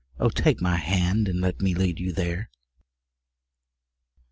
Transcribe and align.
Oh, 0.19 0.29
take 0.29 0.59
my 0.59 0.77
hand 0.77 1.29
and 1.29 1.39
let 1.41 1.61
me 1.61 1.75
lead 1.75 1.99
you 1.99 2.11
there. 2.11 2.49